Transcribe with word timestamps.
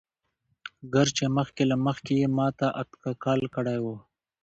ګر 0.93 1.07
چې 1.17 1.25
مخکې 1.37 1.63
له 1.71 1.75
مخکې 1.85 2.13
يې 2.21 2.27
ما 2.37 2.47
دا 2.59 2.67
اتکل 2.81 3.41
کړى 3.55 3.77
وو. 3.83 3.95